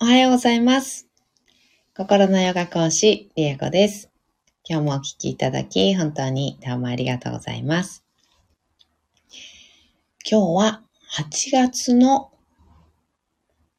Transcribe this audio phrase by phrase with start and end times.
[0.00, 1.08] おはようございます。
[1.96, 4.12] 心のヨガ講師、リエコです。
[4.64, 8.04] 今日もお聞きいただき、本当にどうもありがとうございます。
[10.24, 10.82] 今日は
[11.16, 12.30] 8月の、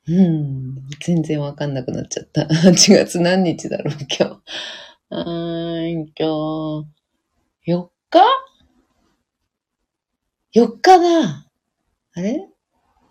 [0.10, 2.42] うん、全然わかんなくなっちゃった。
[2.68, 4.42] 8月何日だろう、今日。
[5.12, 6.86] うーん、今
[7.66, 8.20] 日、4日
[10.54, 11.48] ?4 日だ。
[12.12, 12.46] あれ？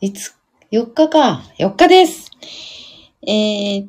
[0.03, 0.35] いつ、
[0.71, 1.43] 4日か。
[1.59, 2.31] 4日です。
[3.29, 3.89] えー、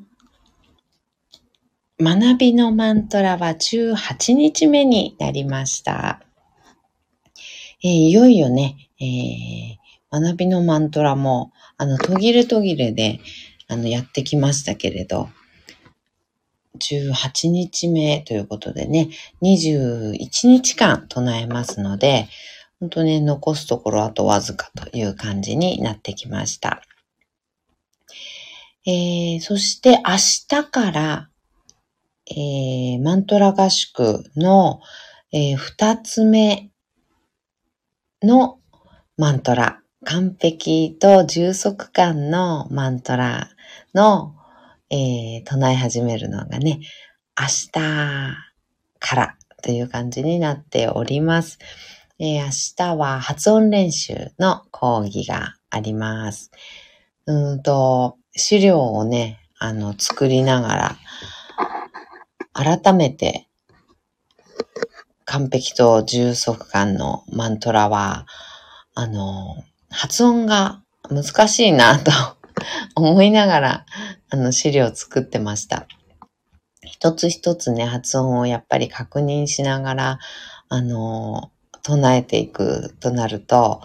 [2.00, 6.22] 学びのマントラは18日目になりました。
[7.82, 9.80] えーいよいよね、えー
[10.12, 13.20] 学びのマントラも、あの、途切れ途切れで、
[13.68, 15.30] あの、やってきましたけれど、
[16.80, 19.10] 18日目ということでね、
[19.44, 20.18] 21
[20.48, 22.28] 日間唱えますので、
[22.80, 26.82] 本当に残すところあとわずかという感じになってきました。
[28.90, 30.16] えーそして明
[30.48, 31.30] 日から、
[32.26, 34.82] えーマントラ合宿の、
[35.32, 36.72] えー二つ目
[38.24, 38.60] の
[39.16, 43.52] マントラ、完璧と充足感のマントラ
[43.94, 44.34] の、
[44.90, 46.80] えー唱え始めるのがね、
[47.40, 51.60] 明日からという感じになっております。
[52.18, 56.50] えー明日は発音練習の講義があります。
[57.28, 60.98] うんと、資料をね、あの、作りながら、
[62.54, 63.48] 改めて、
[65.26, 68.26] 完璧と充足感のマントラは、
[68.96, 72.12] あの、発音が難しいなと
[72.96, 73.86] 思いながら、
[74.30, 75.88] あの、資料を作ってました。
[76.84, 80.20] 一つ一つね、発音をやっぱり確認しながら、
[80.70, 81.52] あの、
[81.84, 83.82] 唱えていくとなると、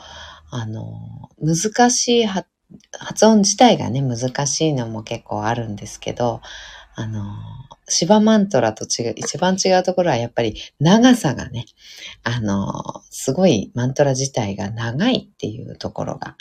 [0.50, 2.48] あの、難しい発
[2.98, 6.40] 発音自体がね、難しいのも結構あるんですけど、
[6.96, 7.34] あの、
[7.88, 11.66] シバマントラと違う、一番違うところはやっぱり長さがね、
[12.22, 16.36] あの、すごいマントラ自体が長いっていうところが、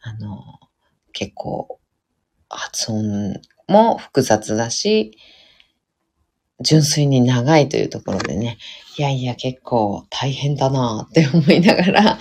[0.00, 0.60] あの、
[1.12, 1.80] 結構
[2.48, 5.18] 発音も複雑だし、
[6.60, 8.58] 純粋に長いというところでね、
[8.96, 12.18] いやいや結構大変だなって思いながら、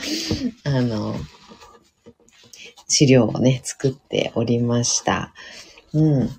[0.63, 1.15] あの、
[2.93, 5.33] 資料をね、作っておりました。
[5.93, 6.29] うん。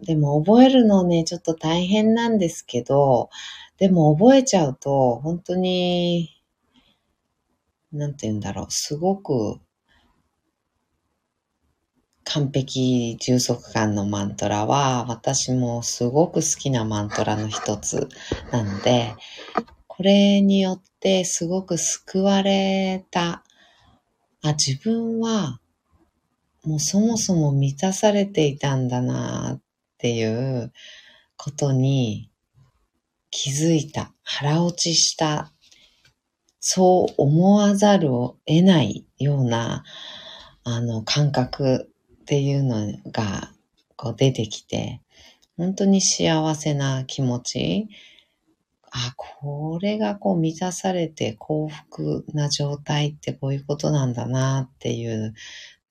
[0.00, 3.30] でも覚えるのね、ちょっと大変なんですけど、
[3.78, 6.42] でも覚えちゃうと、本当に、
[7.92, 9.60] なんて言うんだろう、すごく
[12.24, 18.08] 完璧充足感のマントラは、私もすごく好きなマントラの一つ
[18.50, 19.14] なので、
[19.86, 23.44] これによってすごく救われた。
[24.42, 25.60] あ、自分は
[26.68, 29.60] もうそもそも満たされていたんだなっ
[29.96, 30.70] ていう
[31.38, 32.30] ことに
[33.30, 34.12] 気づいた。
[34.22, 35.50] 腹落ちした。
[36.60, 39.82] そう思わざるを得ないような、
[40.62, 41.90] あの、感覚
[42.20, 43.50] っていうのが、
[43.96, 45.00] こう出てきて、
[45.56, 47.88] 本当に幸せな気持ち。
[48.90, 55.32] あ、これがこう満たされて幸福な状態ってこういうことなんだなっていう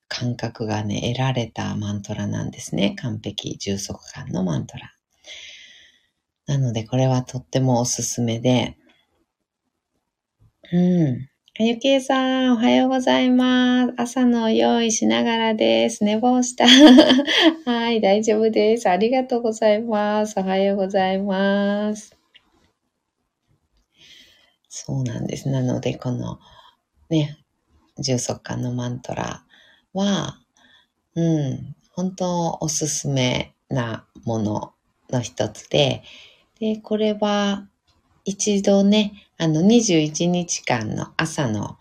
[0.08, 2.94] 感覚がね、得られたマントラなんですね。
[2.96, 4.94] 完璧充足感のマントラ。
[6.46, 8.76] なので、これはとってもおすすめで、
[10.72, 11.28] うん。
[11.60, 13.94] あゆきえさん、おはようございます。
[13.96, 16.04] 朝の用意しながらです。
[16.04, 16.66] 寝坊した。
[17.64, 18.88] はい、大丈夫です。
[18.88, 20.34] ありがとうございます。
[20.38, 22.16] おはようございます。
[24.68, 25.48] そうなんです。
[25.48, 26.38] なので、この
[27.10, 27.38] ね、
[27.98, 29.44] 充足感のマントラ
[29.94, 30.38] は、
[31.14, 34.72] うん、本当おすすめなもの
[35.10, 36.02] の一つで、
[36.60, 37.66] で、これは
[38.24, 41.78] 一度ね、あの21日間の朝の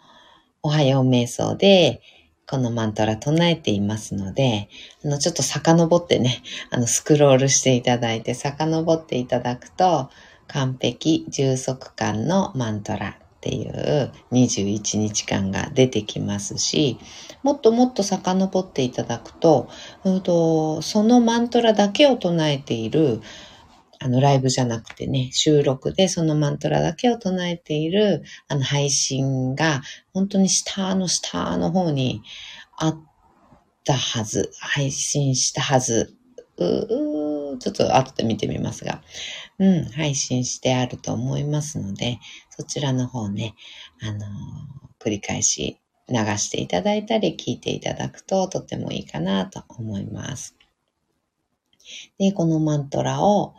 [0.61, 2.01] おはよう瞑想で、
[2.49, 4.69] このマントラ唱えていますので、
[5.03, 10.09] あの、ちょっと遡ってね、あの、スクロールしていただいて、遡っていただくと、
[10.47, 16.99] 完璧充足感のマントラっていう21日間が出てきますし、
[17.43, 19.69] もっともっと遡っていただくと、
[20.03, 23.21] うんとそのマントラだけを唱えている、
[23.99, 29.81] あの、ライブじゃなくてね、収録でそのマントラだけを唱えている、あの、配信が、
[30.13, 32.21] 本当に下の下の方に
[32.77, 32.99] あっ
[33.85, 36.13] たはず、配信したはず、
[36.57, 39.01] ううちょっと後で見てみますが、
[39.59, 42.19] うん、配信してあると思いますので、
[42.49, 43.55] そちらの方ね、
[44.01, 50.55] あのー繰り返し流していただいたり聞いていただくととてもいいかなと思います。
[52.17, 53.53] で、このマントラを、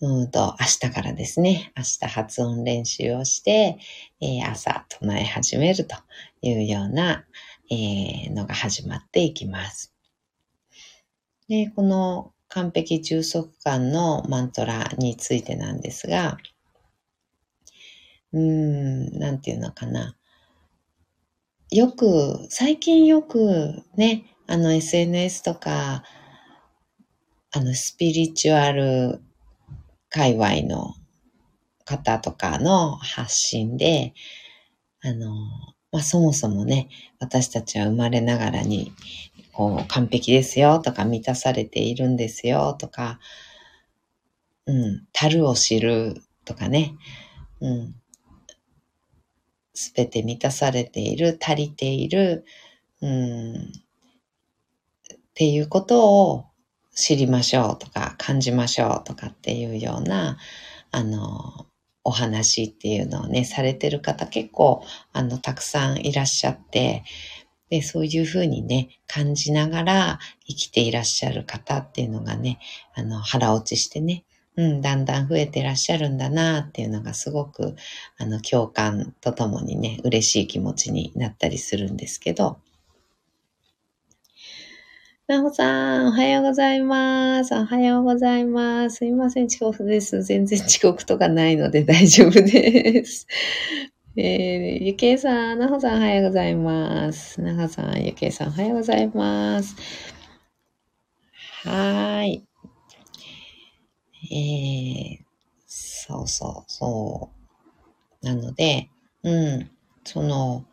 [0.00, 3.78] うんと、明日からですね、明日発音練習をして、
[4.20, 5.96] えー、朝唱え始めると
[6.40, 7.26] いうような、
[7.70, 9.92] えー、のが始まっていきます。
[11.48, 16.38] で、この完璧充足感のマントラについてなんですが、
[18.32, 20.16] うーん、なんていうのかな。
[21.70, 26.02] よく、最近よくね、あの SNS とか、
[27.50, 29.20] あのスピリチュアル
[30.08, 30.94] 界隈の
[31.84, 34.14] 方とかの発信で、
[35.02, 35.34] あの、
[35.92, 38.92] まあ、そもそもね、私たちは生まれながらに、
[39.58, 43.18] こう、完璧ですよとか、満たされているんですよとか、
[44.66, 46.94] うん、樽を知るとかね、
[47.60, 47.94] うん、
[49.74, 52.44] すべて満たされている、足りている、
[53.00, 53.58] うん、っ
[55.34, 56.44] ていうことを
[56.94, 60.38] 知りましょうとか感じましょうとかっていうような、
[60.92, 61.66] あの、
[62.04, 67.02] お話っていうのをね、されてる方結構、あの、たくさんいらっしゃって、
[67.70, 72.58] で、そういうふうにね、感じながら生きていらっしゃる方っていうのがね、
[72.94, 74.24] あの、腹落ちしてね、
[74.56, 77.76] うん、だんだん増えてらっしゃるんだなっていうのがすごく、
[78.16, 82.58] あの、共感とともにね、嬉しい気持ちになったりするんですけど、
[85.28, 87.54] なほさん、おはようございます。
[87.54, 88.96] おはようございます。
[88.96, 90.22] すいません、遅刻です。
[90.22, 93.26] 全然遅刻とかないので大丈夫です。
[94.20, 97.40] えー、ゆけいさん、なほさん、おはようございます。
[97.40, 99.76] なほさん、ゆけいさん、おはようございます。
[101.62, 102.44] はーい。
[104.32, 105.24] えー、
[105.66, 107.30] そうそう、そ
[108.22, 108.26] う。
[108.26, 108.90] なので、
[109.22, 109.70] うん、
[110.04, 110.64] その、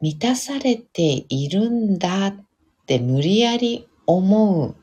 [0.00, 2.46] 満たされているんだっ
[2.86, 4.74] って無理やり思うっ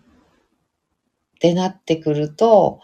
[1.39, 2.81] てなってくると、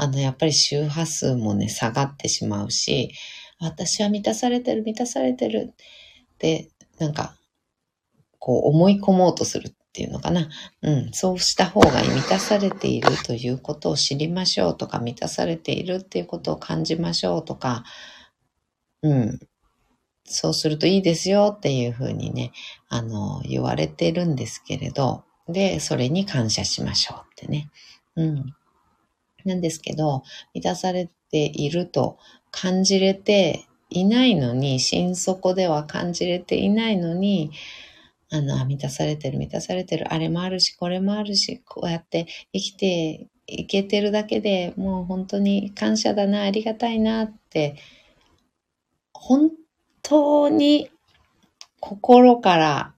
[0.00, 3.10] あの、やっぱり周波数もね、下がってしまうし、
[3.58, 7.34] 私は満たされてる、満たされてるって、なんか、
[8.38, 10.48] こう思い込もうとするっていうのかな。
[10.82, 12.10] うん、そうした方がいい。
[12.10, 17.82] 満たされているということを知りましょうとか、満たされているっていうことを感じましょうとか、
[19.02, 19.40] うん、
[20.22, 22.52] そうするといいですよっていうふうにね、
[22.88, 27.68] あの、言われてるんですけれど、で、それに感謝しましょうってね。
[28.14, 28.54] うん。
[29.44, 30.22] なんですけど、
[30.54, 32.18] 満たされていると
[32.50, 37.50] 感じれていないのに、心底では感じれていないのに、
[38.30, 47.76] あの、満たされてる、満たされてる、あれもあるし、これもあるし、こうやって生きていけてるだけでもう本当に感謝だな、ありがたいなって、
[49.14, 49.50] 本
[50.02, 50.90] 当に
[51.80, 52.94] 心から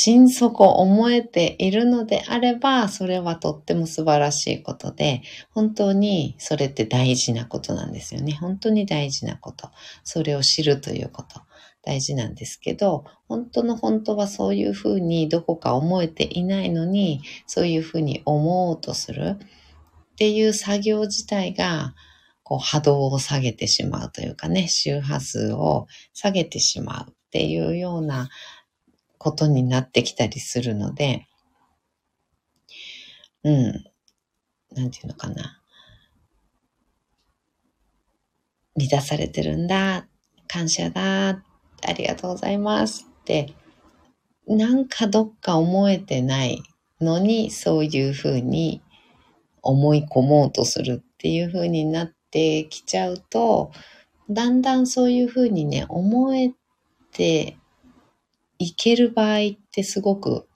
[0.00, 8.32] 心底思えているのであれば、それはとっても素晴らしいことで、本当にそれって大事なことなんですよね。
[8.34, 9.70] 本当に大事なこと。
[10.04, 11.40] それを知るということ。
[11.82, 19.34] 大事なんですけど、本当の本当はそういうふうにどこか思えていないのに、そういうふうに思おうとする
[20.12, 21.96] っていう作業自体が、
[22.44, 28.30] こう波動を下げてしまうというかね、周波数を下げてしまうっていうような
[29.18, 31.26] ことになってきたりするので、
[33.44, 33.84] うん、
[34.72, 35.62] なんていうのかな。
[38.76, 40.06] 満たされてるんだ、
[40.46, 43.52] 感謝だ、ありがとうございますって、
[44.46, 46.62] なんかどっか思えてない
[47.00, 48.82] のに、そういうふうに
[49.62, 53.72] 思い込もうとするっていうふうになっってきちゃうと、
[54.30, 56.52] だんだんそういうふうにね、思え
[57.12, 57.57] て
[58.58, 59.40] いける場合っ
[59.72, 60.46] てすごく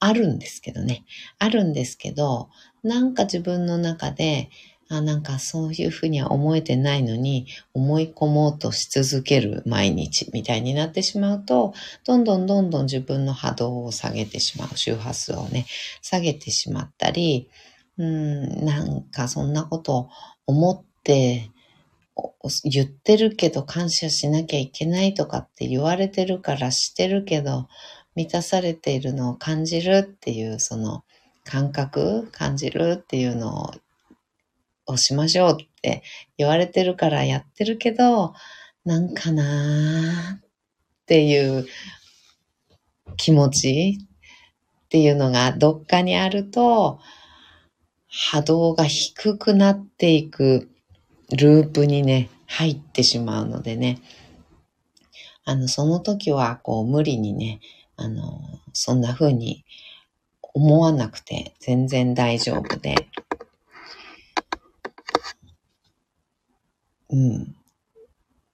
[0.00, 1.04] あるんですけどね。
[1.38, 2.50] あるんですけど、
[2.82, 4.50] なんか自分の中で、
[4.90, 11.72] あなんかそういうふうには思えてないのに思い込もうとし続ける毎日みたいになってしまうと、
[12.04, 15.64] どんどんどんどん自分の波動を下げてしまう、周波数をね、
[16.02, 17.48] 下げてしまったり、
[17.96, 20.10] うん、なんかそんなこと
[20.46, 21.50] 思って
[22.64, 27.68] 言ってるけど感謝しなきゃいけないとかって言われてるからしてるけど
[28.14, 31.04] 満たされているのを感じるっていうその
[31.44, 33.70] 感覚感じるっていうの
[34.86, 36.02] をしましょうって
[36.38, 38.34] 言われてるからやってるけど
[38.84, 40.40] なんかなーっ
[41.06, 41.66] ていう
[43.16, 43.98] 気持ち
[44.84, 47.00] っていうのがどっかにあると
[48.08, 50.70] 波動が低くなっていく。
[51.36, 54.00] ループにね、入ってしまうのでね、
[55.44, 57.60] あの、その時は、こう、無理にね、
[57.96, 58.40] あの、
[58.72, 59.64] そんな風に
[60.54, 63.08] 思わなくて全然大丈夫で。
[67.10, 67.56] うん。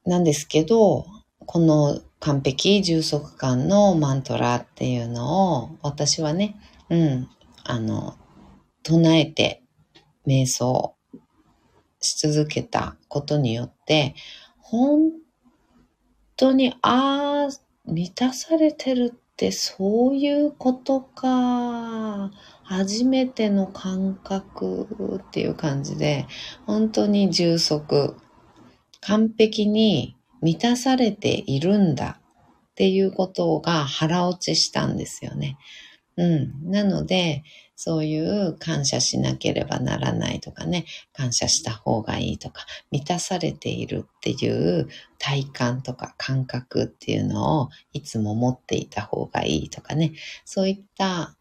[0.04, 1.06] なんですけど、
[1.46, 6.56] この完璧充足感のマントラっていうのを私はね、
[6.90, 7.28] うん、
[7.64, 8.16] あの、
[8.82, 9.62] 唱えて
[10.26, 10.96] 瞑想
[12.00, 14.14] し続けたことによって、
[14.58, 15.12] 本
[16.36, 22.30] 当に、ああ、満たされてるってそういうことか。
[22.62, 26.26] 初めての感覚っていう感じで、
[26.66, 28.16] 本当に充足、
[29.00, 32.20] 完璧に満たされているんだ
[32.70, 35.58] っていうことが腹落ちしたんですよね。
[36.16, 36.70] うん。
[36.70, 37.42] なので、
[37.82, 40.84] そういう感謝しなければならないとかね、
[41.14, 44.86] 感謝した方がいいとか、満たされているっていう
[45.18, 50.12] 体感とか感覚っていうのをいつも持っていた方がいいとかね、
[50.44, 51.34] そういった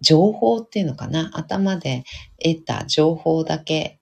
[0.00, 2.04] 情報っていうのかな、頭で
[2.40, 3.98] 得た情報だけ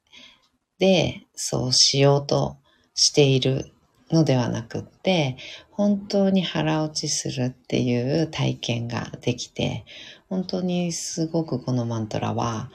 [0.79, 2.59] でそうしようと
[2.93, 3.73] している
[4.11, 5.39] のではなくって、
[5.71, 9.87] 本当に腹落ちするっていう体験ができて、
[10.33, 12.71] 本当にすごくこのマントラは、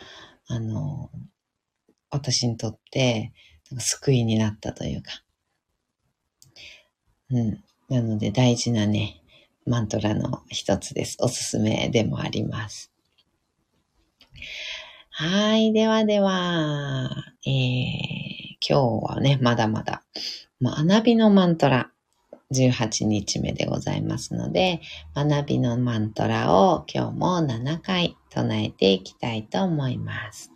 [0.45, 1.09] あの、
[2.11, 3.33] 私にとって
[3.79, 5.23] 救いになったというか、
[7.31, 7.63] うん。
[7.89, 9.23] なので大事なね、
[9.65, 11.17] マントラの一つです。
[11.19, 12.91] おすすめでもあります。
[15.09, 15.73] はい。
[15.73, 17.09] ではでは、
[17.43, 17.53] えー、
[18.61, 20.03] 今日はね、まだまだ
[20.61, 21.91] 学びのマントラ
[22.53, 24.81] 18日目でございますので、
[25.15, 30.51] 学びのマントラを今日も7回唱えていきたいと思います。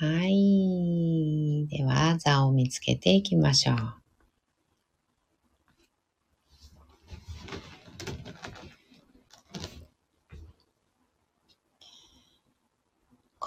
[0.00, 1.66] はい。
[1.68, 4.07] では、座を見つけていきましょう。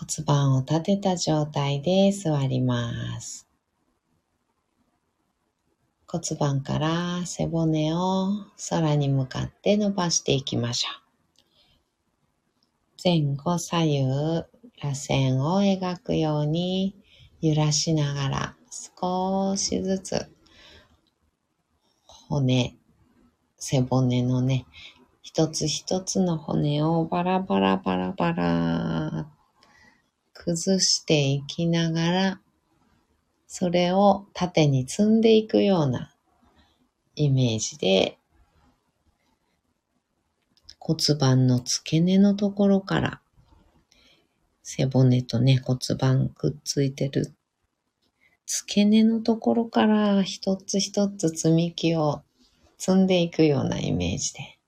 [0.01, 3.47] 骨盤を立てた状態で座ります。
[6.07, 8.29] 骨盤から背骨を
[8.71, 11.01] 空に向かって伸ばしていきましょう。
[13.03, 14.45] 前後左右、螺
[14.81, 16.95] 旋を描くように
[17.39, 20.31] 揺らしながら少しずつ
[22.07, 22.75] 骨、
[23.57, 24.65] 背骨のね、
[25.21, 29.27] 一つ一つの骨をバラバラバラバラ
[30.43, 32.41] 崩していきながら、
[33.45, 36.15] それを縦に積んでいくような
[37.15, 38.17] イメージで、
[40.79, 43.21] 骨盤の付け根のところから
[44.63, 47.35] 背骨とね、骨盤くっついてる
[48.47, 52.23] 付け根のところから一つ一つ積み木を
[52.79, 54.60] 積んでいくようなイメージで。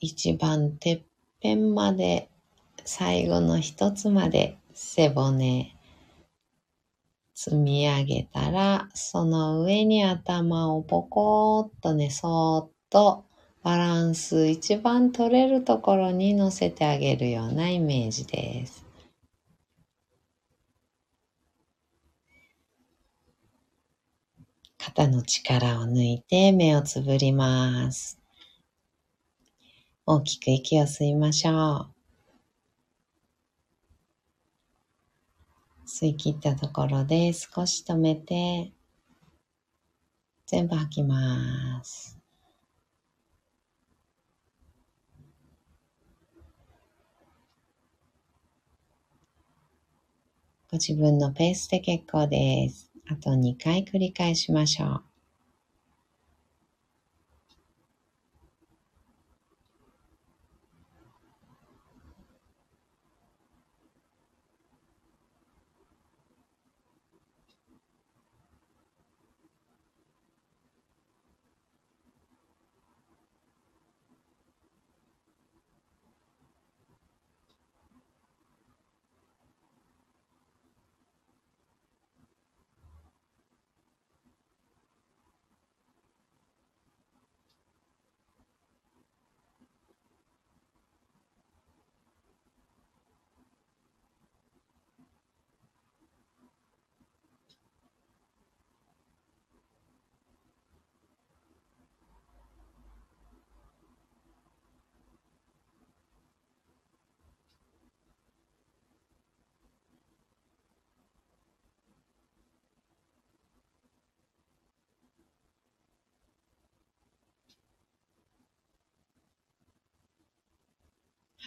[0.00, 1.02] 一番てっ
[1.40, 2.28] ぺんまで
[2.84, 5.74] 最後の一つまで背骨
[7.34, 13.24] 積み上げたらその上に頭をポコーっとねそーっと
[13.62, 18.84] バランス一番取れるところに乗せてあげるようなイメージです。
[24.78, 28.17] 肩の力を抜いて目をつぶります。
[30.10, 31.86] 大きく息を吸いましょう。
[35.86, 38.72] 吸い切ったところで少し止めて、
[40.46, 42.18] 全部吐きます。
[50.70, 52.90] ご自分のペースで結構です。
[53.10, 55.07] あと2回繰り返しましょう。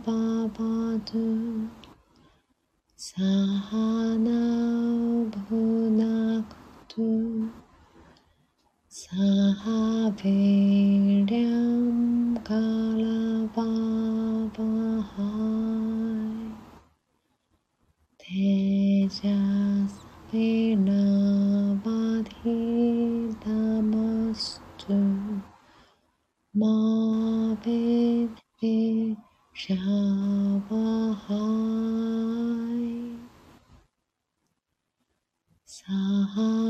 [0.08, 1.26] पापातु
[3.18, 4.42] Sahana
[5.50, 7.10] Bhunaktu
[8.88, 10.97] Sahaviryam
[35.78, 36.67] さ。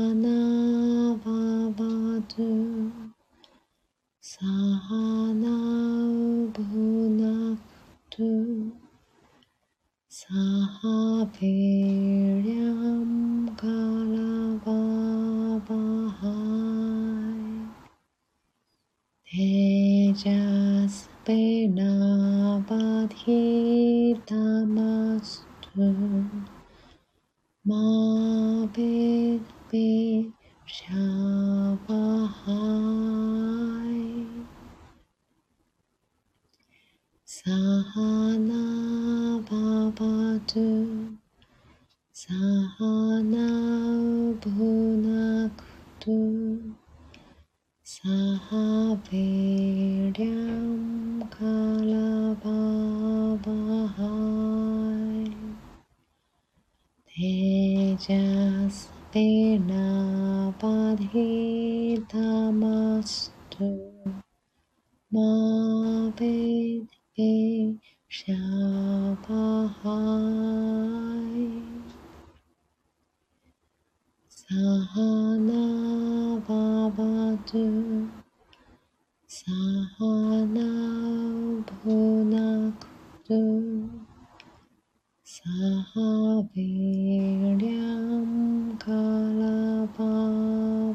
[85.30, 85.44] 萨
[85.92, 90.02] 哈变亮，卡拉巴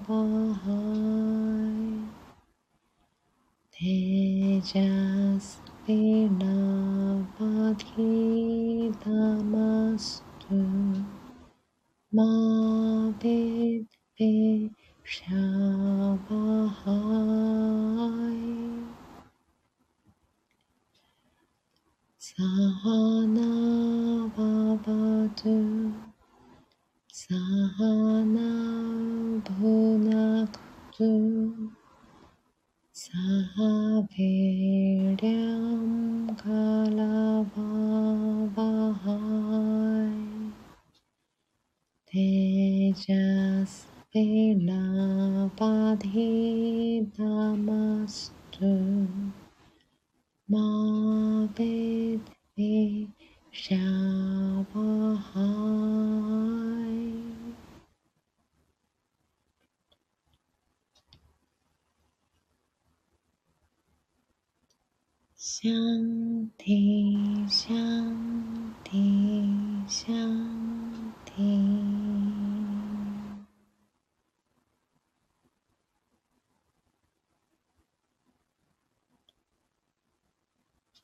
[0.08, 0.15] 巴
[0.56, 0.72] 哈，
[3.80, 5.03] 内扎。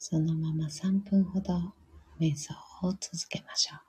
[0.02, 1.74] そのまま3分ほど
[2.20, 3.89] 瞑想を続けましょう。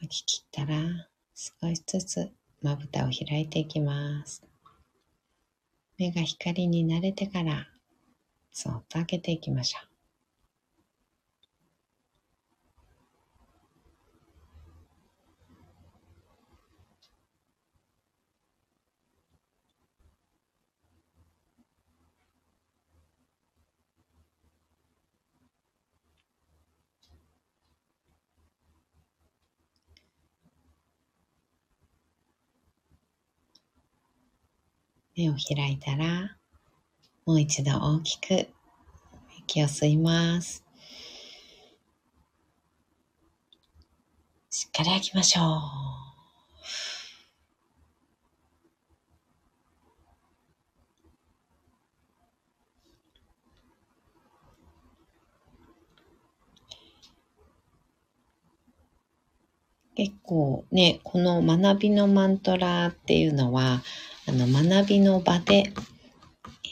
[0.00, 2.30] 吐き切ったら少しずつ
[2.62, 4.42] まぶたを開いていきます。
[5.98, 7.68] 目が光に慣れてから
[8.50, 9.89] そっと開けていきましょう。
[35.20, 36.34] 目を開いたら
[37.26, 38.48] もう一度大きく
[39.40, 40.64] 息を吸います。
[44.48, 46.10] しっかり吐きましょう。
[59.94, 63.82] 結構ね、この学びのマントラっていうのは、
[64.30, 65.72] あの学びの場で、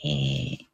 [0.04, 0.64] えー、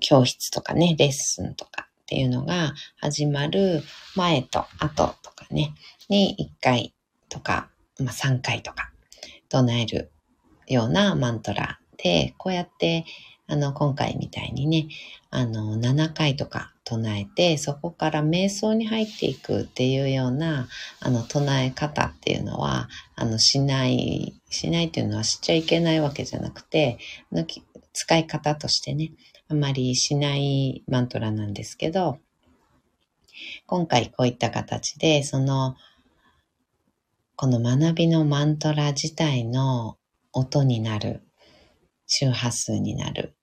[0.00, 3.82] 教室とかね、レッスンとかっていうのが始まる
[4.14, 5.74] 前と後とかね、
[6.08, 6.94] に1回
[7.28, 7.68] とか、
[7.98, 8.92] まあ、3回とか
[9.48, 10.12] 唱える
[10.68, 13.04] ようなマントラで、こうやって
[13.48, 14.86] あの、今回みたいにね、
[15.30, 20.68] あの、7回とか唱えて、そこから瞑想に入っていくっていうような、
[21.00, 26.98] あの、唱え方っていうのは、あの、しない、しないっていうのはしちゃいけないわけじゃなくて、
[27.94, 29.12] 使い方としてね、
[29.48, 32.18] あまりしないマントラなんですけど、
[33.66, 35.76] 今回こういった形で、その、
[37.36, 39.96] この学びのマントラ自体の
[40.32, 41.22] 音になる、
[42.06, 43.34] 周波数になる、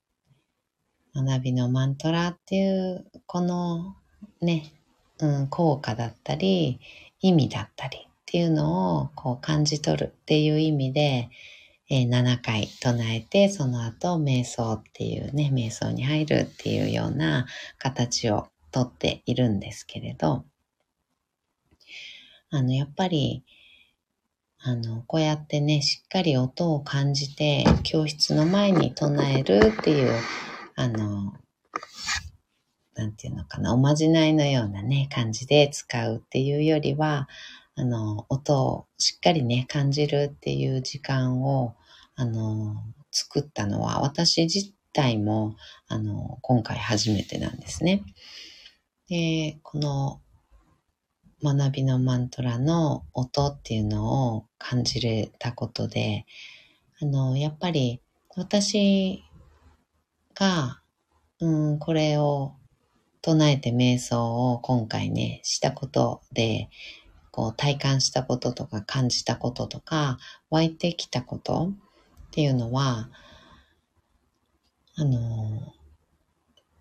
[1.16, 3.96] 学びのマントラっていう、この
[4.42, 4.72] ね、
[5.20, 6.80] うん、効果だったり、
[7.20, 11.30] 意味だったりっていうのをこう感じ取るっていう意味で、
[11.90, 17.46] えー、7回唱えて、その後瞑想っていうね、瞑想に入るっていうような
[17.78, 20.46] 形をとっているんですけれど、
[22.50, 23.44] あの、やっぱり、
[24.60, 30.14] あの、こうやってね、しっかり音を感じて、教室の前に唱えるっていう、
[30.76, 31.34] あの、
[32.96, 37.28] なんていうのかな、おまじないのようなね、感じで使うっていうよりは、
[37.76, 41.76] あの、音をしっかりね、感じるっていう時間を、
[42.16, 45.56] あの、作ったのは、私自体も、
[45.88, 48.04] あの、今回初めてなんですね。
[49.08, 50.22] で、この
[51.44, 56.26] 学びのマントラの音っていうのを感じれたことで、
[57.02, 58.00] あの、やっぱり
[58.36, 59.24] 私
[60.36, 60.82] が、
[61.40, 62.54] うん、これを
[63.22, 66.70] 唱えて瞑想を今回ね、したことで、
[67.32, 70.18] こう体感したこととか感じたこととか
[70.50, 71.72] 湧いてきたこと
[72.28, 73.10] っていうのは、
[74.96, 75.74] あの、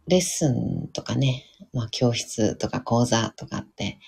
[0.08, 3.98] レッスンとかね、まあ教室とか講座とかって、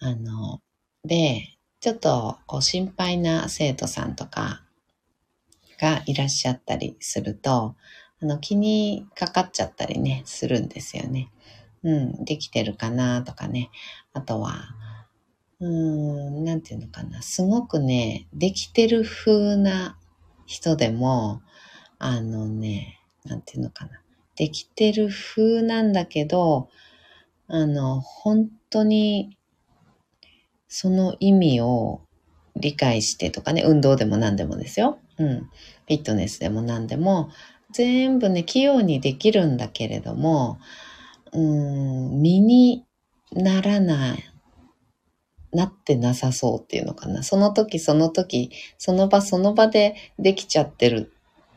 [0.00, 0.60] あの、
[1.04, 4.62] で、ちょっとこう心配な生徒さんとか
[5.78, 7.76] がいらっしゃったりすると、
[8.24, 11.30] あの気にかかっちゃったりね、するんですよね。
[11.82, 13.70] うん、できてるかなとかね。
[14.14, 14.54] あとは、
[15.60, 17.20] うーん、なんていうのかな。
[17.20, 19.98] すごくね、できてる風な
[20.46, 21.42] 人でも、
[21.98, 24.00] あのね、なんていうのかな。
[24.36, 26.70] できてる風なんだけど、
[27.46, 29.36] あの、本当に
[30.66, 32.00] その意味を
[32.56, 34.98] 理解してとかね、運動でも何でもですよ。
[35.18, 35.38] うん。
[35.40, 37.28] フィットネスでも何でも、
[37.74, 40.58] 全部ね、器用にできるんだけれども、
[41.32, 42.84] うん、身に
[43.32, 44.24] ならない、
[45.52, 47.24] なってなさそうっていうのかな。
[47.24, 51.12] その時その時、その場その場でできちゃってる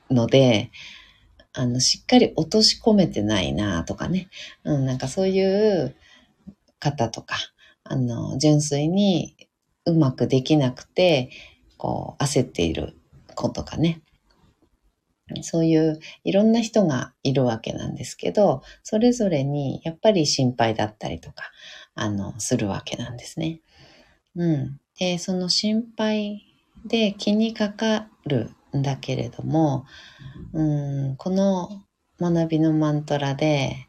[0.10, 0.72] ので、
[1.54, 4.30] あの、しっかり落とし込めてないなとかね。
[4.64, 5.96] うん、なんかそういう
[6.80, 7.36] 方とか、
[7.84, 9.36] あの、純粋に
[9.86, 11.30] うまくできなくて、
[11.78, 12.98] こう、焦っている
[13.36, 14.02] 子とかね。
[15.42, 21.52] そういういろんな人がいるわけなんですけど、それぞれにやっぱり心配だったりとか、
[21.96, 23.62] あの、するわけなんですね。
[24.36, 24.80] うん。
[25.00, 26.44] で、その心配
[26.86, 29.86] で気にかかるんだけれども、
[30.54, 30.64] う
[31.12, 31.84] ん、この
[32.20, 33.88] 学びのマントラで、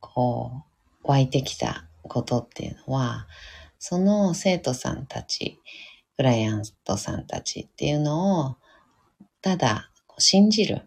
[0.00, 0.64] こ
[1.04, 3.26] う、湧いてきたことっていうのは、
[3.78, 5.60] その生徒さんたち、
[6.16, 8.56] クライアントさんたちっていうのを、
[9.42, 10.82] ただ信じる。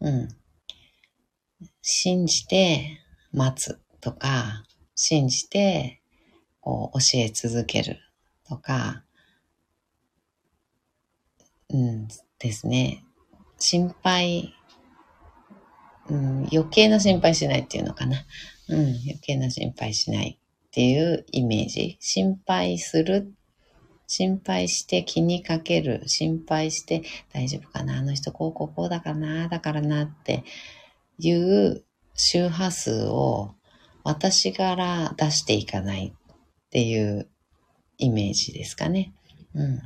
[0.00, 0.28] うん。
[1.82, 3.00] 信じて
[3.32, 6.00] 待つとか、信じて
[6.60, 7.98] こう教え続ける
[8.48, 9.04] とか、
[11.70, 13.04] うんですね。
[13.58, 14.54] 心配、
[16.08, 18.24] うん、余計な心配しないっていうのかな。
[18.68, 21.96] うん、余計な心配しないっていうイメージ。
[22.00, 23.32] 心配する。
[24.06, 26.02] 心配して気にかける。
[26.06, 30.44] 心配して大丈夫かなあの人こうこうこうだからなだからなって
[31.18, 33.54] いう周波数を
[34.04, 37.28] 私から出していかないっていう
[37.98, 39.12] イメージですかね。
[39.54, 39.82] うん。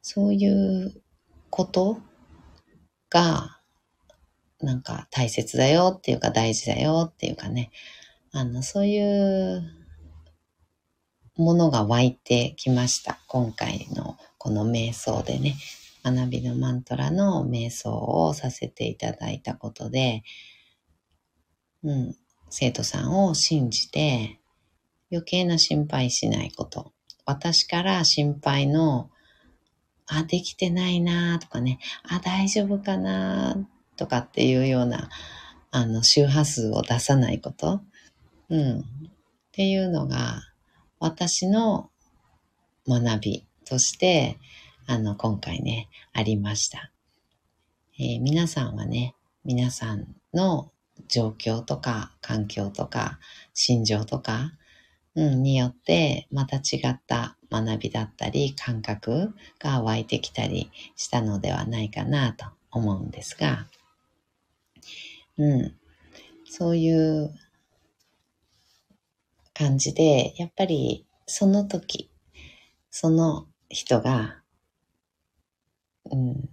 [0.00, 1.02] そういう
[1.50, 1.98] こと
[3.10, 3.60] が、
[4.60, 7.70] なんか大切だよっていうか大事だよっていうかね、
[8.32, 9.81] あの、そういう
[11.36, 13.18] ものが湧いてきました。
[13.26, 15.56] 今回のこの瞑想でね、
[16.04, 20.24] 学びのマントラの瞑想をさせていただいたことで、
[21.84, 22.16] うん、
[22.50, 24.40] 生徒さんを信じて
[25.10, 26.92] 余計な心配しないこと。
[27.24, 29.10] 私から心配の、
[30.06, 33.56] あ、できてないなとかね、あ、大丈夫かな
[33.96, 35.08] とかっていうような、
[35.70, 37.80] あの、周波数を出さないこと。
[38.48, 38.80] うん。
[38.80, 38.82] っ
[39.52, 40.42] ていうのが、
[41.02, 41.90] 私の
[42.86, 44.38] 学びとして、
[44.86, 46.92] あの、今回ね、ありました。
[47.98, 50.70] えー、皆さんはね、皆さんの
[51.08, 53.18] 状況とか環境とか
[53.52, 54.52] 心情とか、
[55.16, 63.66] うん、によってまた違った学びだったり感覚が湧いてきたりしたのではないかなと思うんですが、
[65.36, 65.74] うん、
[66.44, 67.34] そういう
[69.54, 72.10] 感じで、やっぱりその時、
[72.90, 74.42] その人が、
[76.10, 76.48] うん、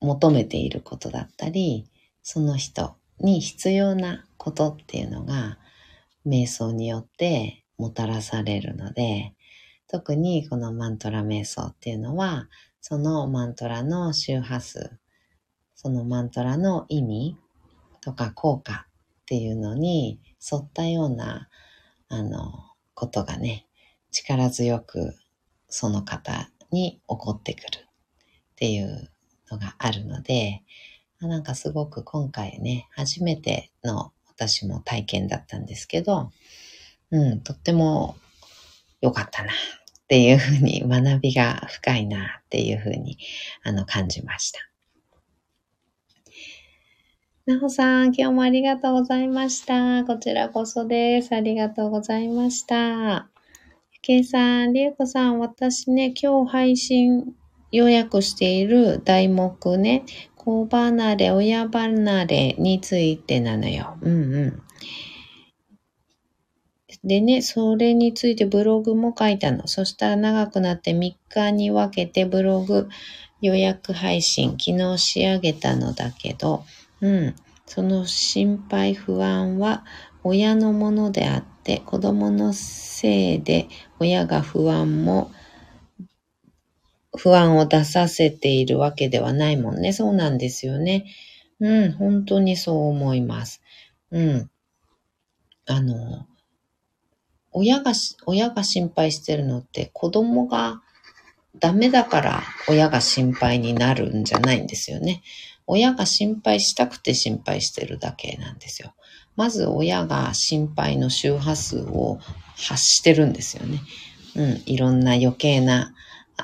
[0.00, 1.90] 求めていることだったり、
[2.22, 5.58] その人に必要なことっていうのが、
[6.26, 9.34] 瞑想によってもたらされるので、
[9.88, 12.48] 特にこのマントラ瞑想っていうのは、
[12.80, 14.98] そのマントラの周波数、
[15.74, 17.36] そのマントラの意味
[18.00, 18.86] とか効果
[19.22, 21.48] っていうのに沿ったような、
[22.08, 22.52] あの、
[22.94, 23.66] ことがね、
[24.10, 25.14] 力強く
[25.68, 29.10] その方に起こってくるっていう
[29.50, 30.62] のがあるので、
[31.20, 36.30] なんかすごく今回ね、初めての私も体験だったんですけど、
[37.10, 38.16] うん、とっても
[39.00, 43.18] 良かったなっていうふうに学びが深いなっていうふうに
[43.62, 44.60] あの感じました。
[47.46, 50.02] なほさん、今日もありがとうございました。
[50.04, 51.32] こちらこそです。
[51.32, 53.28] ありがとうございました。
[53.92, 57.36] ゆけいさん、りえこさん、私ね、今日配信
[57.70, 60.04] 予約している題目ね、
[60.34, 63.96] 子離れ、親離れについてなのよ。
[64.00, 64.62] うんうん。
[67.04, 69.68] でね、それについてブログも書いたの。
[69.68, 72.88] そしたら長くなって3日に分けてブログ
[73.40, 76.64] 予約配信、昨日仕上げたのだけど、
[77.00, 77.34] うん。
[77.66, 79.84] その心配不安は
[80.22, 85.30] 親のものであって、子供のせいで親が不安も
[87.16, 89.92] 不安を出させているわけではないもんね。
[89.92, 91.06] そうなんですよね。
[91.58, 93.62] うん、本当にそう思います。
[94.10, 94.50] うん。
[95.66, 96.26] あの、
[97.52, 97.92] 親が、
[98.26, 100.82] 親が心配してるのって子供が
[101.58, 105.22] ダメだから親が心配になるんじゃないんですよね。
[105.66, 108.94] 親が心配したくて心配してるだけなんですよ。
[109.36, 112.18] まず親が心配の周波数を
[112.56, 113.80] 発してるんですよね。
[114.34, 115.94] うん、いろんな余計な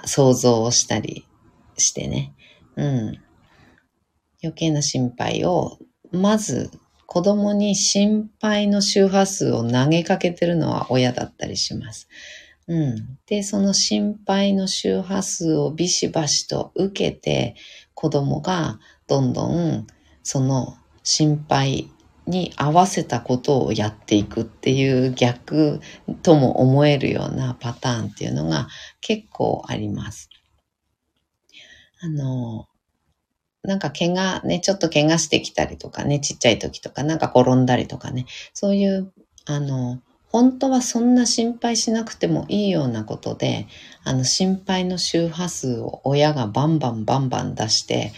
[0.05, 1.27] 想像をしたり
[1.77, 2.35] してね。
[2.77, 3.19] うん。
[4.43, 5.79] 余計な心配を、
[6.11, 6.71] まず
[7.07, 12.09] 子供に心配の周波数を投げかけてるのは親だったりします。
[12.69, 13.19] うん。
[13.27, 17.55] で、その心配の周波数をビシバシと受けて、
[17.95, 19.87] 子供がどんどん
[20.23, 21.91] その心配
[22.27, 25.81] に合わせたことをやっていくっていう逆
[26.23, 28.69] とも思えるようなパターンっていうのが
[29.01, 30.31] 結構あります。
[32.01, 32.67] あの、
[33.63, 39.13] なんか怪我、ね、ちょっと怪我してきたりとかね、ちっちゃい時とかなんか転んだりとかね、そういう、
[39.45, 40.01] あの、
[40.33, 43.67] 本当はそんな心配しなくてもいいようなことで、
[44.03, 48.13] あの心配の周波数を親がバンバンバンバン出して、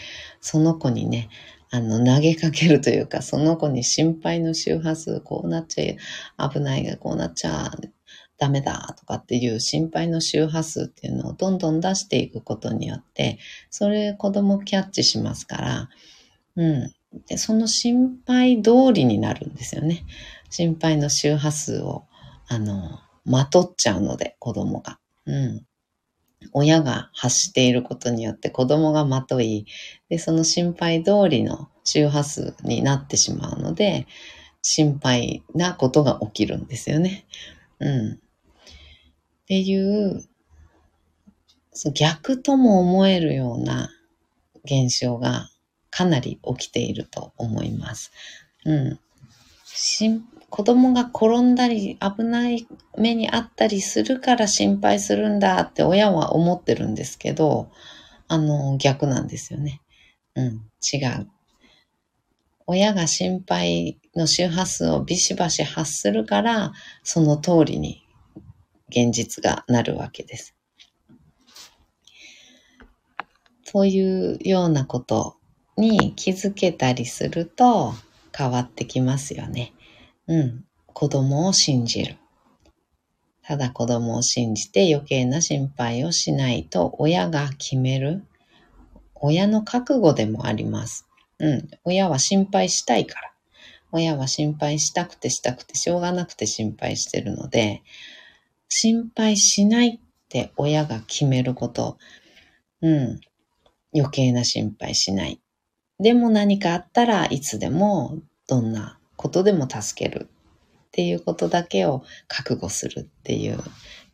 [0.45, 1.31] その子にね、
[1.71, 7.71] あの、投げかけるというか、その子に心配の周波数、こうなっちゃう危ないが、こうなっちゃ
[8.37, 13.39] ダメだとかっていう心配の周波数っていうのをどんどん出していくことによって、
[13.71, 15.89] それ子供キャッチしますから、
[16.57, 16.93] うん。
[17.27, 20.05] で、その心配通りになるんですよね。
[20.51, 22.05] 心配の周波数を、
[22.49, 24.99] あの、まとっちゃうので、子供が。
[25.25, 25.67] うん。
[26.53, 29.67] 親が発していることによって子供がまとい、
[30.09, 34.07] で、その心配通りの周波数になってしまうので、
[34.63, 37.27] 心配なことが起きるんですよね。
[37.81, 38.13] うん。
[38.13, 38.17] っ
[39.47, 40.25] ていう
[41.75, 43.91] そ、逆とも思えるような
[44.65, 45.51] 現象が
[45.91, 48.13] かなり起きていると思います。
[48.65, 49.01] うん。
[50.55, 57.73] 子供が転んだり危ない目にあったりするから心配するんだって親は思ってるんですけど、
[58.29, 59.81] あの、逆なんですよね。
[60.37, 61.29] うん、違う。
[62.69, 68.07] 親が心配の周波数をビシバシ発するから、その通りに
[68.91, 70.55] 現実がなるわけです。
[73.65, 75.37] そういうようなこと
[75.77, 77.93] に気づけたりすると
[78.33, 79.73] 変わってきますよね。
[80.27, 80.65] うん。
[80.87, 82.17] 子供を信じる。
[83.43, 88.25] ただ子供を信じて余計な心配をしないと親が決める。
[89.15, 91.07] 親の覚悟でもあります。
[91.39, 91.69] うん。
[91.85, 93.33] 親は心配したいから。
[93.93, 97.83] 親は心配したくてしたくてしょうがなくて心配してるので、
[98.69, 99.99] 心配しないっ
[100.29, 101.99] て親が決めること。
[102.81, 103.21] うん。
[103.95, 105.41] 余計な心配しない。
[106.01, 108.19] でも何かあったらいつでも
[108.49, 113.59] どんなことでも助けるっていうことだけを覚悟するっていう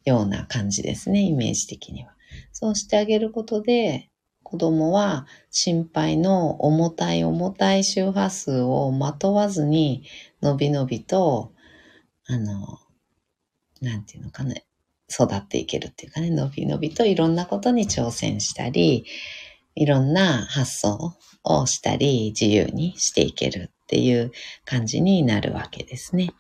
[0.05, 2.15] ような感じですね、イメージ的には。
[2.53, 4.09] そうしてあげることで、
[4.45, 10.05] 子供は心配の重たい重たい周波数をまとわずに、
[10.43, 11.55] のびのびと、
[12.27, 12.79] あの、
[13.81, 14.65] なんていうのかね、
[15.11, 19.07] 育っていけるっていうかね、のびのびといろんなことに挑戦したり、
[19.75, 24.31] いろんな発想をしたり、自由にしていけるっていう
[24.65, 26.31] 感じになるわけですね。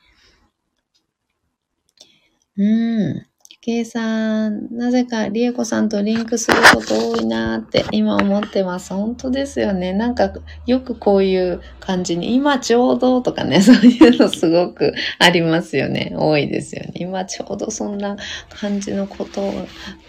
[2.56, 3.26] うん。
[3.62, 8.94] 計算、なぜかリエコさんとリンクすること多いなって今思ってます。
[8.94, 9.92] 本当ですよね。
[9.92, 10.32] なんか
[10.64, 16.14] よくこういう感じに、今ちょうどとかね、 そういうのすごくありますよね。
[16.16, 16.92] 多いですよね。
[16.94, 18.16] 今ちょうどそんな
[18.48, 19.52] 感じのこと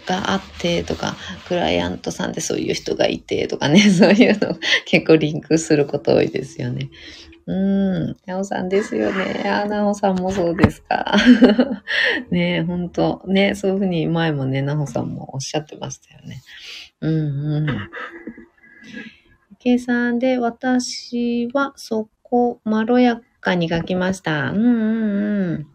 [0.06, 1.14] があってとか、
[1.46, 6.88] クライアントさんでそういう人がいてとかね、 そういうの結構リンクすること多いですよね。
[7.46, 8.16] うん。
[8.26, 9.42] なおさんですよね。
[9.46, 11.16] あ、なおさんもそうですか。
[12.30, 13.22] ねえ、ほんと。
[13.26, 16.40] ねそういうふうに前もね、なおさんもおっしゃってましたよね。
[17.00, 17.66] うんうん。
[19.58, 24.50] 計算で私はそこまろやかに書きました。
[24.50, 24.72] うんうん
[25.50, 25.66] うん。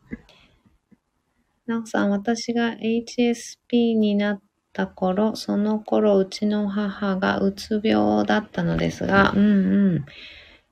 [1.67, 4.41] なおさん、私が HSP になっ
[4.71, 10.05] た頃、その頃うちの母がうつ病だったのですが、うんうん。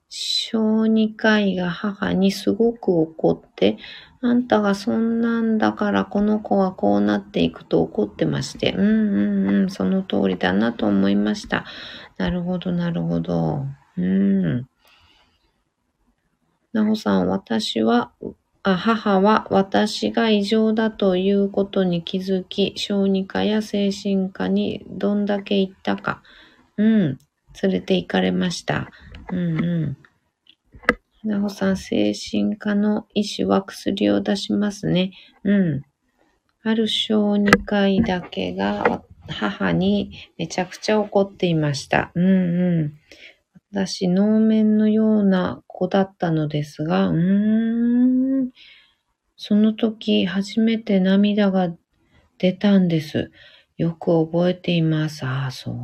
[0.09, 3.77] 小児科医が母にすごく怒って、
[4.21, 11.65] あんたがそんなんだからこの子はこうなっていくと怒ってまして、うんうんうん、その通りだなと思いました。
[12.17, 13.65] なるほど、なるほど。
[13.97, 14.67] うん。
[16.73, 18.11] なほさん、私は、
[18.63, 26.21] あ母は私が異常だということに気づき、小児科や精神科にどんだけ行ったか、
[26.77, 27.17] うん、
[27.61, 28.89] 連れて行かれました。
[29.31, 29.97] うんう
[31.23, 31.29] ん。
[31.29, 35.11] なほさん、精神科の医師は薬を出しますね。
[35.43, 35.81] うん。
[36.63, 42.11] ある小児科医だけが母にめちゃくちゃ怒っていました。
[42.15, 42.93] うんうん。
[43.71, 48.51] 私、能面のような子だったのですが、うーん。
[49.37, 51.69] その時、初めて涙が
[52.37, 53.31] 出たんです。
[53.77, 55.25] よく覚えています。
[55.25, 55.75] ああ、そう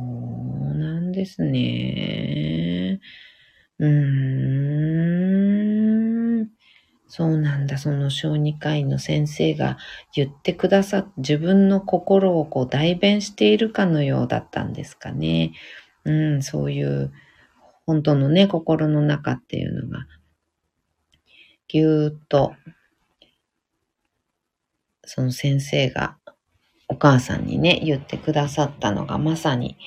[0.74, 3.00] なんですね。
[3.82, 3.88] うー
[6.44, 6.48] ん。
[7.08, 7.78] そうなんだ。
[7.78, 9.78] その小児科医の先生が
[10.14, 15.52] 言ってくださっ、自分の心をこう代弁しているかのようだったんですかね。
[16.04, 17.12] うん、そういう
[17.86, 20.06] 本当のね、心の中っていうのが、
[21.68, 22.54] ぎゅーっと、
[25.04, 26.16] その先生が
[26.88, 29.78] お母さんにね、言ってくださったのがまさに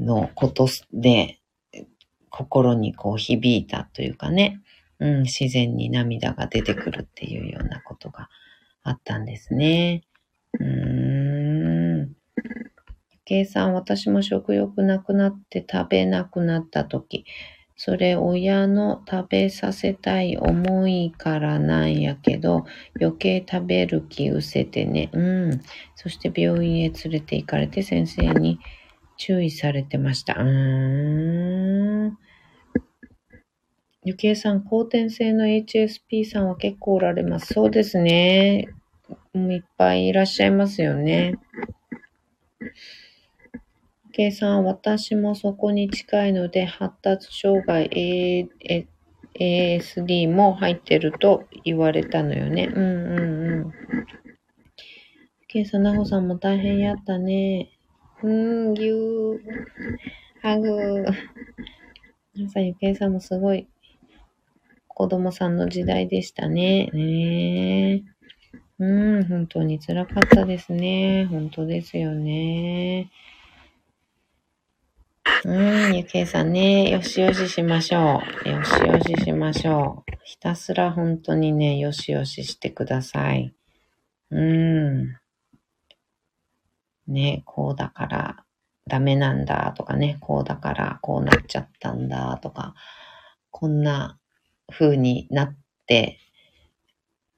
[0.00, 1.39] のことで、
[2.30, 4.60] 心にこう響いたというかね、
[4.98, 8.28] うん、自然に涙が出てくるっていうようなことが
[8.82, 10.02] あったんですね。
[10.58, 12.16] うーん。
[13.24, 17.24] 計算、私も食欲なくなって食べなくなった時、
[17.76, 22.66] それ親の食べさせたい思いからなんやけど、
[23.00, 25.08] 余計食べる気失せてね。
[25.12, 25.60] うん。
[25.94, 28.58] そして病院へ連れて行かれて先生に
[29.20, 30.32] 注意されてました。
[30.32, 32.18] うーん。
[34.02, 37.52] ゆきえさん、後天性の HSP さんは結構おられます。
[37.52, 38.68] そうですね。
[39.34, 41.34] もういっぱいいらっしゃいますよね。
[44.06, 48.48] ゆきえさん、私もそこに近いので、発達障害
[49.38, 52.70] ASD も入ってると言われたのよね。
[52.74, 53.72] うんうんうん。
[55.42, 57.70] ゆきえさん、なほさんも大変やったね。
[58.22, 59.38] うーん、ぎゅー。
[60.42, 61.06] ハグ。
[62.34, 63.66] 皆さん、ゆきえさんもすごい
[64.88, 66.90] 子供さんの時代でしたね。
[66.92, 68.04] ね
[68.78, 71.26] うん、本当に辛かったですね。
[71.30, 73.10] 本当ですよね。
[75.44, 78.48] うん、ゆけいさんね、よしよししましょう。
[78.48, 80.12] よしよししましょう。
[80.24, 83.54] ひたすら本当にね、よしよししてください。
[84.30, 85.16] うん。
[87.10, 88.44] ね、こうだから
[88.86, 92.74] ダメなんだとかね、こうだからこうなっちゃったんだとか、
[93.50, 94.18] こんな
[94.72, 95.56] 風になっ
[95.86, 96.18] て、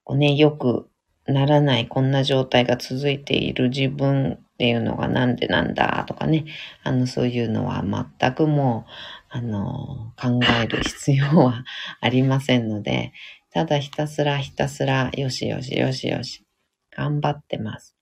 [0.05, 0.89] こうね、よく
[1.27, 6.45] ならないこんな状態が続いている自分っていうのがなんでなんだとかね、
[6.83, 8.91] あの、そういうのは全くもう、
[9.31, 11.64] あの、考える必要は
[12.01, 13.12] ありませんので、
[13.51, 16.45] ただひたすらひたすら、よしよしよしよし、
[16.91, 17.97] 頑張ってます。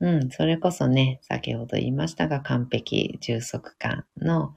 [0.00, 4.54] うん、それこそね、先ほど言いましたが、完璧充足感の、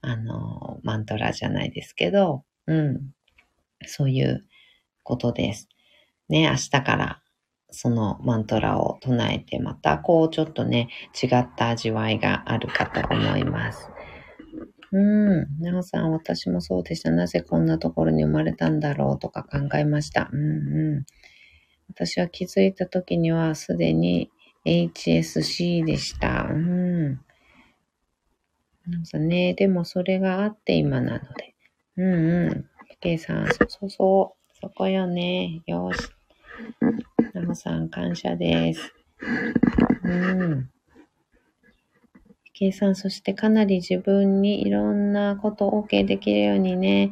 [0.00, 3.12] あの、マントラじゃないですけど、うん、
[3.86, 4.44] そういう
[5.02, 5.68] ことです。
[6.28, 7.22] ね、明日から
[7.72, 10.88] そのマントラを唱えて、またこうちょっとね、
[11.20, 13.88] 違った味わいがあるかと思います。
[14.92, 15.46] うん。
[15.58, 17.10] なおさん、私もそうでした。
[17.10, 20.28] なぜこんなところに生まれたんだろうとか考えました。
[20.32, 21.06] うんうん。
[21.88, 24.30] 私は気づいた時にはすでに
[24.64, 26.48] HSC でした。
[26.50, 27.20] うん。
[28.86, 31.54] なんかね、でもそれがあって今なので。
[31.96, 32.68] うんうん。
[33.00, 34.52] ケイさん、そうそうそう。
[34.60, 35.60] そこよね。
[35.66, 36.08] よし。
[37.34, 38.94] ナモさん、感謝です。
[40.04, 40.70] うん。
[42.52, 47.10] 計算、そしてかなり自分にいろんなことを OK できるようにね。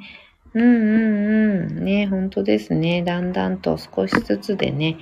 [0.55, 1.85] うんうんうん。
[1.85, 3.03] ね、本当ですね。
[3.03, 4.97] だんだんと少しずつでね、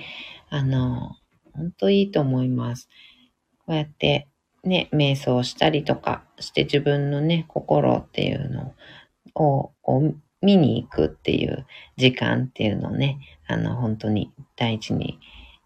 [0.49, 1.18] あの、
[1.59, 2.89] 本当いいと思います。
[3.65, 4.27] こうやって
[4.63, 8.73] ね、瞑想したりとかして自分のね、心っていうの
[9.35, 11.65] をこう見に行くっていう
[11.97, 15.19] 時間っていうのをね、あの、本当に大事に、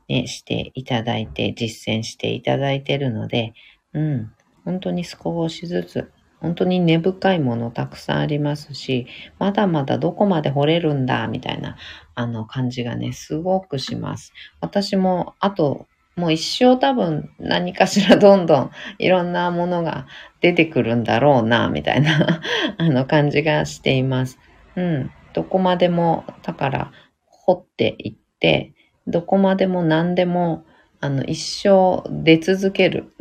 [0.08, 3.54] ね、していただいて、実践していただいてるので、
[3.94, 4.32] うん、
[4.66, 6.12] 本当に少しずつ、
[6.44, 9.08] 本当に根深いものたくさんありますし、
[9.40, 11.78] まだまだどこまで掘れるんだ、みたいな、
[12.16, 14.34] あの感じがね、すごくします。
[14.60, 15.88] 私も、あと、
[16.18, 20.06] もう一生多分何かしらどんどんいろんなものが
[20.42, 22.42] 出てくるんだろうな、みたいな
[22.78, 24.38] あの感じがしています。
[24.76, 25.12] うん。
[25.32, 26.92] どこまでも、だから、
[27.26, 28.74] 掘っていって、
[29.08, 30.66] どこまでも何でも、
[31.00, 33.14] あの、一生出続ける。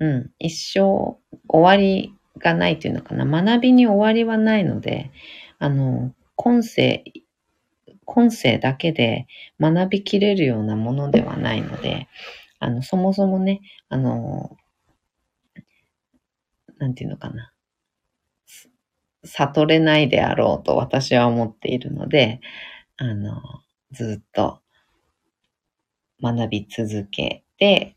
[0.00, 0.30] うん。
[0.38, 3.24] 一生終わりがないっていうのかな。
[3.24, 5.10] 学びに終わりはないので、
[5.58, 7.04] あの、今世、
[8.04, 9.26] 今世だけで
[9.60, 12.08] 学びきれるようなものではないので、
[12.58, 14.56] あの、そもそもね、あの、
[16.78, 17.52] なんていうのかな。
[19.24, 22.40] 悟れないであろうと私は思っているので、
[22.96, 23.42] あの、
[23.92, 24.60] ずっと
[26.22, 27.96] 学び続けて、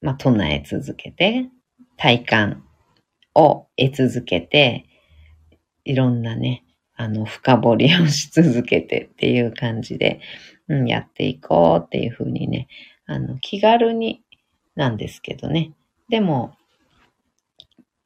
[0.00, 1.48] まあ、唱え続けて、
[1.96, 2.64] 体感
[3.34, 4.86] を得続けて、
[5.84, 6.64] いろんなね、
[6.96, 10.20] あの、深掘りをし続けてっていう感じで、
[10.68, 12.68] うん、やっていこうっていうふうにね、
[13.06, 14.22] あの、気軽に
[14.74, 15.72] なんですけどね。
[16.08, 16.56] でも、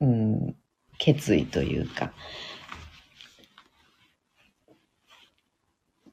[0.01, 0.57] うん、
[0.99, 2.13] 決意というか、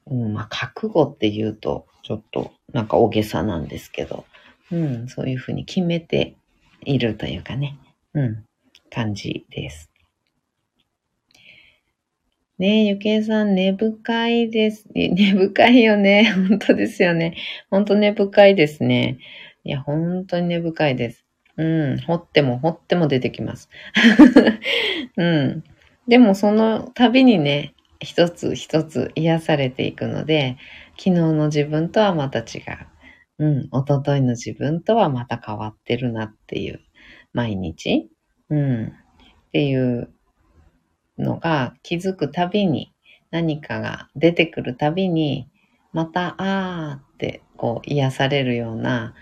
[0.06, 4.24] うん、まあ、覚悟って言うと、ちょっとなんか大げさなんですけど、
[4.70, 6.36] うん、そういうふうに決めて
[6.84, 7.78] いるというかね、
[8.14, 8.45] うん、
[8.90, 9.90] 感じです。
[12.58, 14.88] ねえ、ゆけいさん、根深いです。
[14.94, 16.32] 根深いよね。
[16.48, 17.36] 本当ですよね。
[17.70, 19.18] 本当根深いですね。
[19.62, 21.26] いや、本当に根深いです。
[21.58, 21.64] う
[21.94, 23.68] ん、掘っても掘っても出てきます。
[25.18, 25.64] うん。
[26.08, 30.56] でもその度にね、一つ一つ癒されていくので、
[30.98, 32.42] 昨日の自分とはまた違
[33.38, 33.44] う。
[33.44, 36.80] うん、一昨日の自分とはまた変わってるなっていう
[37.34, 38.08] 毎日。
[38.50, 38.84] うん。
[38.86, 38.90] っ
[39.52, 40.10] ていう
[41.18, 42.92] のが気づくたびに
[43.30, 45.48] 何かが出てくるたびに
[45.92, 49.14] またあーってこう癒されるような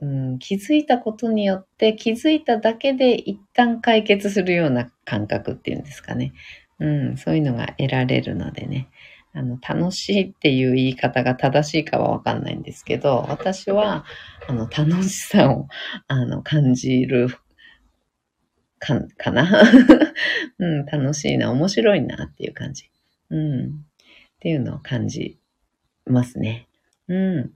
[0.00, 6.32] うん、気づいたことによって気づいただけで一旦解決するような感覚っていうんですかね。
[6.78, 8.88] うん、そういうのが得られるのでね。
[9.34, 14.04] あの、楽しいっていう言い方が正しいかはわかんないんですけど、私は、
[14.48, 15.68] あの、楽しさを、
[16.06, 17.28] あの、感じる、
[18.78, 19.48] か、かな
[20.58, 22.90] うん、楽しいな、面白いなっていう感じ。
[23.30, 23.66] うん。
[23.66, 23.70] っ
[24.40, 25.38] ていうのを感じ
[26.06, 26.66] ますね。
[27.08, 27.52] うん。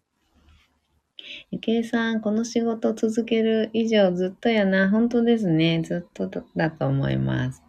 [1.51, 4.91] ゆけいさん、この仕事続ける以上ずっとやな。
[4.91, 5.81] 本当ですね。
[5.83, 7.63] ずっとだと思います。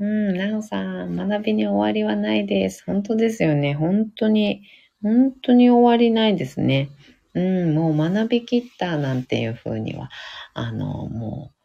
[0.00, 2.84] うん、なおさん、学びに終わりはないです。
[2.86, 3.74] 本当ですよね。
[3.74, 4.62] 本当に、
[5.02, 6.90] 本当に終わりないですね。
[7.34, 10.10] うん、もう学びきったなんていうふうには、
[10.54, 11.57] あの、もう、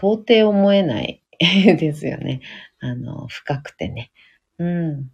[0.00, 2.40] 到底思えない ですよね。
[2.78, 4.10] あの、深くてね。
[4.58, 5.10] うん。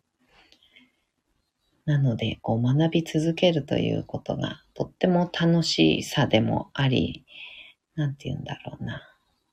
[1.87, 7.25] なので、こう学び続けるということがとっても楽しさでもあり、
[7.97, 9.03] なんて言うんだろうな。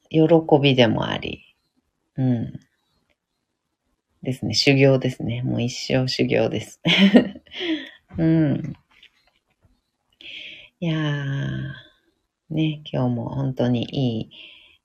[0.10, 1.56] 喜びでもあり、
[2.16, 2.60] うん。
[4.22, 4.54] ですね。
[4.54, 5.42] 修行ですね。
[5.42, 6.80] もう一生修行です。
[8.18, 8.74] うん。
[10.80, 11.74] いやー、
[12.50, 14.30] ね、今日も本当にいい、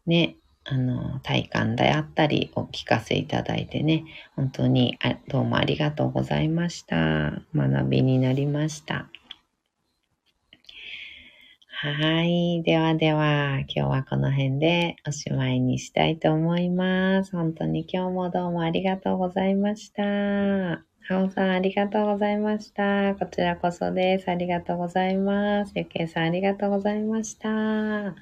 [0.06, 0.36] ね、
[0.70, 4.04] あの、体感であったりお聞かせいただいてね、
[4.36, 7.40] 本当にあどうもありがとうございました。
[7.54, 9.08] 学びになりました。
[11.80, 12.62] はい。
[12.64, 17.32] ではでは、今日はこの辺でおしまいにしたいと思います。
[17.32, 20.02] 本当に今日もどうもありがとうございました。
[20.02, 23.14] はおさんありがとうございました。
[23.14, 24.28] こちらこそです。
[24.28, 25.72] ありがとうございます。
[25.74, 28.14] ゆけいさんありがとうございました。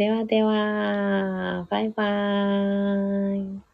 [0.00, 3.69] ではでは、バイバーイ。